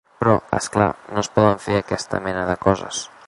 [0.21, 3.07] Però, és clar, no es poden fer aquesta mena de coses.